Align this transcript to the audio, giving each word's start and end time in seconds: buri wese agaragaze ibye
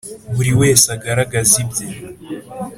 buri 0.35 0.51
wese 0.59 0.85
agaragaze 0.95 1.55
ibye 1.63 1.87